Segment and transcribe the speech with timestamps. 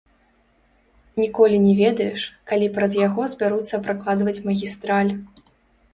[1.23, 2.21] Ніколі не ведаеш,
[2.53, 5.11] калі праз яго збяруцца пракладваць магістраль.